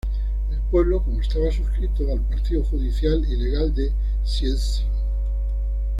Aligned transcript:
El 0.49 0.57
pueblo 0.71 1.03
como 1.03 1.21
estaba 1.21 1.51
suscrito 1.51 2.11
al 2.11 2.21
partido 2.21 2.63
judicial 2.63 3.23
y 3.29 3.35
legal 3.35 3.71
de 3.75 3.91
Cieszyn. 4.25 4.87